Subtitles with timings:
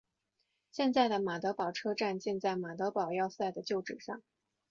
[0.71, 4.23] 现在的马德堡车站建在马德堡要塞的旧址上。